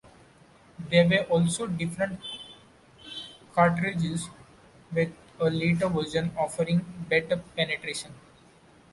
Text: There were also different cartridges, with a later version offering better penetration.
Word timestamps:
There 0.89 1.07
were 1.07 1.25
also 1.29 1.67
different 1.67 2.19
cartridges, 3.53 4.29
with 4.91 5.11
a 5.39 5.45
later 5.51 5.89
version 5.89 6.31
offering 6.35 6.83
better 7.07 7.37
penetration. 7.55 8.11